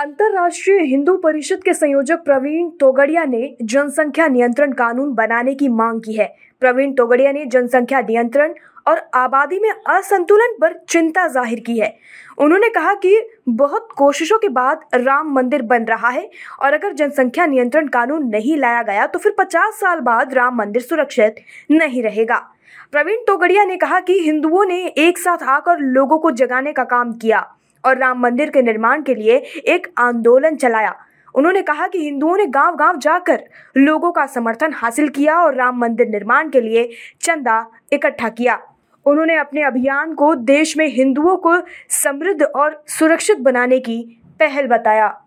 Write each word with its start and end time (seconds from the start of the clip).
अंतर्राष्ट्रीय 0.00 0.78
हिंदू 0.80 1.16
परिषद 1.16 1.62
के 1.62 1.72
संयोजक 1.74 2.22
प्रवीण 2.24 2.68
तोगड़िया 2.80 3.24
ने 3.24 3.56
जनसंख्या 3.62 4.28
नियंत्रण 4.28 4.72
कानून 4.72 5.12
बनाने 5.14 5.54
की 5.54 5.68
मांग 5.70 6.00
की 6.02 6.14
है। 6.14 6.26
प्रवीण 6.62 6.92
तोगड़िया 6.92 7.32
ने 7.32 7.44
जनसंख्या 7.46 8.00
नियंत्रण 8.00 8.54
और 8.86 9.02
आबादी 9.14 9.58
में 9.58 9.68
असंतुलन 9.70 10.56
पर 10.60 10.78
चिंता 10.88 11.26
ज़ाहिर 11.28 11.60
की 11.60 11.78
है। 11.78 11.92
उन्होंने 12.38 12.68
कहा 12.70 12.94
कि 12.94 13.14
बहुत 13.50 13.88
कोशिशों 13.96 14.38
के 14.38 14.48
बाद 14.50 14.88
राम 14.96 15.34
मंदिर 15.34 15.62
बन 15.64 15.84
रहा 15.84 16.08
है 16.08 16.28
और 16.60 16.74
अगर 16.74 16.94
जनसंख्या 16.94 17.46
नियंत्रण 17.46 17.88
कानून 17.90 18.26
नहीं 18.28 18.56
लाया 18.56 18.82
गया 18.82 19.06
तो 19.06 19.18
फिर 19.18 19.36
50 19.40 19.80
साल 19.80 20.00
बाद 20.00 20.34
राम 20.34 20.58
मंदिर 20.58 20.82
सुरक्षित 20.82 21.44
नहीं 21.72 22.02
रहेगा। 22.02 22.42
प्रवीण 22.92 23.24
तोगड़िया 23.26 23.64
ने 23.64 23.76
कहा 23.76 24.00
कि 24.00 24.20
हिंदुओं 24.20 24.64
ने 24.64 24.84
एक 24.98 25.18
साथ 25.18 25.48
आकर 25.50 25.78
लोगों 25.90 26.18
को 26.18 26.30
जगाने 26.32 26.72
का 26.72 26.84
काम 26.88 27.12
किया। 27.14 27.46
और 27.84 27.98
राम 27.98 28.20
मंदिर 28.20 28.50
के 28.50 28.62
निर्माण 28.62 29.02
के 29.02 29.14
लिए 29.14 29.36
एक 29.66 29.86
आंदोलन 29.98 30.56
चलाया। 30.56 30.96
उन्होंने 31.34 31.62
कहा 31.62 31.86
कि 31.88 31.98
हिंदुओं 31.98 32.36
ने 32.36 32.46
गाँव 32.46 32.76
गाँव 32.76 32.96
जाकर 32.96 33.44
लोगों 33.76 34.12
का 34.12 34.26
समर्थन 34.26 34.72
हासिल 34.72 35.08
किया 35.08 35.38
और 35.38 35.54
राम 35.54 35.78
मंदिर 35.78 36.08
निर्माण 36.08 36.50
के 36.50 36.60
लिए 36.60 36.90
चंदा 37.20 37.70
इकट्ठा 37.92 38.28
किया। 38.28 38.62
उन्होंने 39.06 39.36
अपने 39.36 39.62
अभियान 39.62 40.14
को 40.14 40.34
देश 40.34 40.76
में 40.76 40.86
हिंदुओं 40.86 41.36
को 41.36 41.56
समृद्ध 41.90 42.42
और 42.42 42.84
सुरक्षित 42.86 43.38
बनाने 43.38 43.78
की 43.78 44.22
पहल 44.40 44.66
बताया। 44.66 45.20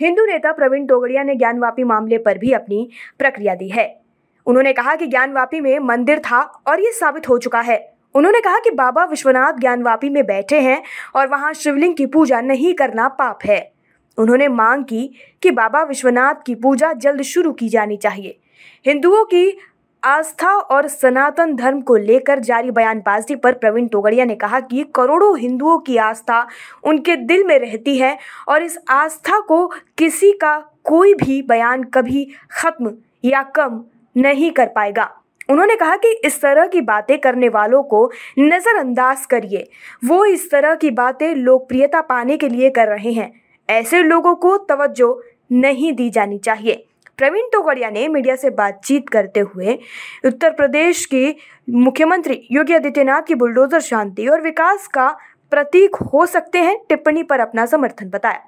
हिंदू 0.00 0.24
नेता 0.24 0.52
प्रवीण 0.52 0.86
तोगड़िया 0.86 1.22
ने 1.22 1.34
ज्ञानवापी 1.34 1.84
मामले 1.84 2.18
पर 2.18 2.38
भी 2.38 2.52
अपनी 2.52 2.88
प्रक्रिया 3.18 3.54
दी 3.54 3.68
है। 3.68 4.00
उन्होंने 4.46 4.72
कहा 4.72 4.96
कि 4.96 5.06
ज्ञानवापी 5.06 5.60
में 5.60 5.78
मंदिर 5.78 6.18
था 6.18 6.40
और 6.40 6.80
ये 6.80 6.92
साबित 6.92 7.28
हो 7.28 7.38
चुका 7.38 7.60
है। 7.60 7.91
उन्होंने 8.14 8.40
कहा 8.40 8.58
कि 8.58 8.70
बाबा 8.70 9.04
विश्वनाथ 9.04 9.52
ज्ञानवापी 9.52 10.08
में 10.08 10.26
बैठे 10.26 10.60
हैं 10.60 10.82
और 11.16 11.26
वहाँ 11.26 11.52
शिवलिंग 11.52 11.94
की 11.94 12.06
पूजा 12.06 12.40
नहीं 12.40 12.74
करना 12.74 13.08
पाप 13.08 13.38
है। 13.44 13.72
उन्होंने 14.18 14.48
मांग 14.48 14.84
की 14.84 15.10
कि 15.42 15.50
बाबा 15.50 15.82
विश्वनाथ 15.82 16.34
की 16.46 16.54
पूजा 16.54 16.92
जल्द 16.92 17.22
शुरू 17.22 17.52
की 17.52 17.68
जानी 17.68 17.96
चाहिए। 17.96 18.38
हिंदुओं 18.86 19.24
की 19.24 19.58
आस्था 20.04 20.50
और 20.50 20.88
सनातन 20.88 21.54
धर्म 21.56 21.80
को 21.80 21.96
लेकर 21.96 22.38
जारी 22.38 22.70
बयानबाजी 22.70 23.34
पर 23.34 23.52
प्रवीण 23.52 23.86
तोगड़िया 23.88 24.24
ने 24.24 24.34
कहा 24.34 24.60
कि 24.60 24.84
करोड़ों 24.94 25.38
हिंदुओं 25.38 25.78
की 25.78 25.96
आस्था 25.96 26.46
उनके 26.84 27.16
दिल 27.16 27.44
में 27.44 27.58
रहती 27.58 27.98
है 27.98 28.18
और 28.48 28.62
इस 28.62 28.78
आस्था 28.88 29.40
को 29.40 29.66
किसी 29.98 30.32
का 30.32 30.58
कोई 30.84 31.14
भी 31.14 31.42
बयान 31.42 31.84
कभी 31.84 32.28
खत्म 32.50 32.96
या 33.24 33.42
कम 33.42 33.84
नहीं 34.16 34.50
कर 34.50 34.66
पाएगा। 34.66 35.21
उन्होंने 35.52 35.74
कहा 35.76 35.96
कि 35.96 36.10
इस 36.24 36.40
तरह 36.40 36.66
की 36.66 36.80
बातें 36.80 37.18
करने 37.18 37.48
वालों 37.48 37.82
को 37.82 38.10
नज़रअंदाज 38.38 39.24
करिए। 39.26 39.68
वो 40.04 40.24
इस 40.24 40.50
तरह 40.50 40.74
की 40.74 40.90
बातें 40.90 41.34
लोकप्रियता 41.34 42.00
पाने 42.00 42.36
के 42.36 42.48
लिए 42.48 42.70
कर 42.70 42.88
रहे 42.88 43.12
हैं। 43.12 43.30
ऐसे 43.68 44.02
लोगों 44.02 44.34
को 44.34 44.56
तवज्जो 44.58 45.22
नहीं 45.52 45.92
दी 45.92 46.08
जानी 46.10 46.38
चाहिए। 46.38 46.84
प्रवीण 47.18 47.46
तोगड़िया 47.46 47.90
ने 47.90 48.06
मीडिया 48.08 48.36
से 48.36 48.50
बातचीत 48.50 49.08
करते 49.08 49.40
हुए 49.40 49.78
उत्तर 50.24 50.50
प्रदेश 50.50 51.04
की 51.06 51.34
मुख्यमंत्री 51.68 52.40
योगी 52.52 52.74
आदित्यनाथ 52.74 53.22
की 53.22 53.34
बुलडोजर 53.34 53.80
शांति 53.80 54.26
और 54.26 54.40
विकास 54.40 54.86
का 54.86 55.08
प्रतीक 55.52 55.96
हो 56.04 56.26
सकते 56.26 56.58
हैं, 56.58 56.76
टिप्पणी 56.88 57.22
पर 57.22 57.40
अपना 57.40 57.66
समर्थन 57.66 58.10
बताया। 58.10 58.42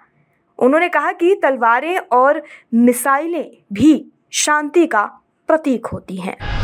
उन्होंने 0.59 0.89
कहा 0.89 1.13
कि 1.13 1.35
तलवारें 1.35 1.99
और 1.99 2.43
मिसाइलें 2.75 3.51
भी 3.73 4.05
शांति 4.33 4.87
का 4.87 5.05
प्रतीक 5.49 5.87
होती 5.87 6.17
हैं। 6.17 6.64